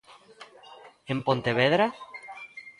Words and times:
¿En 1.11 1.17
Pontevedra? 1.27 1.85